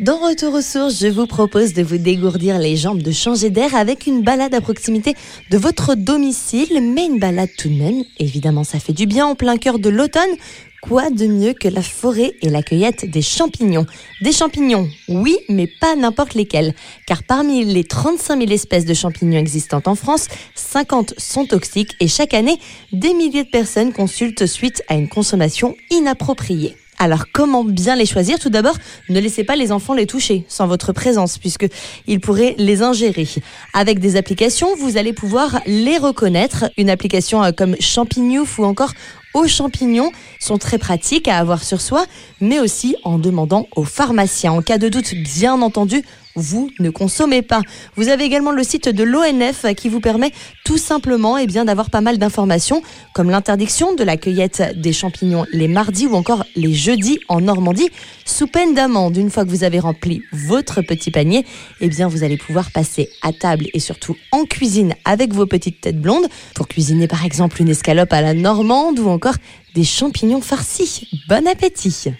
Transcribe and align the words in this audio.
Dans 0.00 0.16
Retour 0.16 0.54
aux 0.54 0.62
sources, 0.62 1.00
je 1.00 1.06
vous 1.06 1.26
propose 1.26 1.74
de 1.74 1.82
vous 1.82 1.98
dégourdir 1.98 2.58
les 2.58 2.76
jambes, 2.76 3.02
de 3.02 3.12
changer 3.12 3.50
d'air 3.50 3.74
avec 3.74 4.06
une 4.06 4.22
balade 4.22 4.54
à 4.54 4.62
proximité 4.62 5.14
de 5.50 5.58
votre 5.58 5.94
domicile, 5.94 6.80
mais 6.80 7.04
une 7.04 7.18
balade 7.18 7.50
tout 7.58 7.68
de 7.68 7.74
même. 7.74 8.02
Évidemment, 8.18 8.64
ça 8.64 8.78
fait 8.78 8.94
du 8.94 9.04
bien 9.04 9.26
en 9.26 9.34
plein 9.34 9.58
cœur 9.58 9.78
de 9.78 9.90
l'automne. 9.90 10.30
Quoi 10.80 11.10
de 11.10 11.26
mieux 11.26 11.52
que 11.52 11.68
la 11.68 11.82
forêt 11.82 12.32
et 12.40 12.48
la 12.48 12.62
cueillette 12.62 13.08
des 13.08 13.20
champignons? 13.20 13.84
Des 14.22 14.32
champignons, 14.32 14.88
oui, 15.08 15.36
mais 15.50 15.68
pas 15.80 15.94
n'importe 15.94 16.34
lesquels. 16.34 16.74
Car 17.06 17.22
parmi 17.22 17.62
les 17.62 17.84
35 17.84 18.38
000 18.40 18.50
espèces 18.50 18.86
de 18.86 18.94
champignons 18.94 19.38
existantes 19.38 19.88
en 19.88 19.94
France, 19.94 20.26
50 20.54 21.14
sont 21.18 21.44
toxiques 21.44 21.94
et 22.00 22.08
chaque 22.08 22.32
année, 22.32 22.58
des 22.92 23.12
milliers 23.12 23.44
de 23.44 23.50
personnes 23.50 23.92
consultent 23.92 24.46
suite 24.46 24.82
à 24.88 24.94
une 24.94 25.10
consommation 25.10 25.76
inappropriée. 25.90 26.76
Alors 27.02 27.24
comment 27.32 27.64
bien 27.64 27.96
les 27.96 28.06
choisir? 28.06 28.38
Tout 28.38 28.48
d'abord, 28.48 28.76
ne 29.08 29.18
laissez 29.18 29.42
pas 29.42 29.56
les 29.56 29.72
enfants 29.72 29.92
les 29.92 30.06
toucher 30.06 30.44
sans 30.46 30.68
votre 30.68 30.92
présence 30.92 31.36
puisque 31.36 31.66
ils 32.06 32.20
pourraient 32.20 32.54
les 32.58 32.80
ingérer. 32.82 33.26
Avec 33.74 33.98
des 33.98 34.14
applications, 34.14 34.76
vous 34.76 34.96
allez 34.96 35.12
pouvoir 35.12 35.60
les 35.66 35.98
reconnaître. 35.98 36.66
Une 36.78 36.88
application 36.88 37.42
euh, 37.42 37.50
comme 37.50 37.74
Champignouf 37.80 38.60
ou 38.60 38.64
encore 38.64 38.92
aux 39.34 39.48
champignons 39.48 40.12
sont 40.38 40.58
très 40.58 40.78
pratiques 40.78 41.26
à 41.26 41.38
avoir 41.38 41.64
sur 41.64 41.80
soi, 41.80 42.04
mais 42.40 42.60
aussi 42.60 42.94
en 43.02 43.18
demandant 43.18 43.66
aux 43.74 43.82
pharmaciens. 43.82 44.52
En 44.52 44.62
cas 44.62 44.78
de 44.78 44.88
doute, 44.88 45.12
bien 45.14 45.60
entendu, 45.60 46.04
vous 46.34 46.70
ne 46.78 46.90
consommez 46.90 47.42
pas. 47.42 47.62
Vous 47.96 48.08
avez 48.08 48.24
également 48.24 48.52
le 48.52 48.62
site 48.62 48.88
de 48.88 49.04
l'ONF 49.04 49.66
qui 49.74 49.88
vous 49.88 50.00
permet 50.00 50.32
tout 50.64 50.78
simplement 50.78 51.38
eh 51.38 51.46
bien, 51.46 51.64
d'avoir 51.64 51.90
pas 51.90 52.00
mal 52.00 52.18
d'informations, 52.18 52.82
comme 53.14 53.30
l'interdiction 53.30 53.94
de 53.94 54.04
la 54.04 54.16
cueillette 54.16 54.80
des 54.80 54.92
champignons 54.92 55.44
les 55.52 55.68
mardis 55.68 56.06
ou 56.06 56.14
encore 56.14 56.44
les 56.56 56.72
jeudis 56.72 57.18
en 57.28 57.40
Normandie, 57.40 57.90
sous 58.24 58.46
peine 58.46 58.74
d'amende. 58.74 59.16
Une 59.16 59.30
fois 59.30 59.44
que 59.44 59.50
vous 59.50 59.64
avez 59.64 59.80
rempli 59.80 60.22
votre 60.32 60.82
petit 60.82 61.10
panier, 61.10 61.44
eh 61.80 61.88
bien, 61.88 62.08
vous 62.08 62.24
allez 62.24 62.36
pouvoir 62.36 62.70
passer 62.70 63.08
à 63.22 63.32
table 63.32 63.66
et 63.74 63.80
surtout 63.80 64.16
en 64.30 64.44
cuisine 64.44 64.94
avec 65.04 65.32
vos 65.32 65.46
petites 65.46 65.80
têtes 65.80 66.00
blondes 66.00 66.26
pour 66.54 66.68
cuisiner 66.68 67.08
par 67.08 67.24
exemple 67.24 67.60
une 67.60 67.68
escalope 67.68 68.12
à 68.12 68.20
la 68.20 68.34
normande 68.34 68.98
ou 68.98 69.08
encore 69.08 69.36
des 69.74 69.84
champignons 69.84 70.40
farcis. 70.40 71.08
Bon 71.28 71.46
appétit 71.46 72.12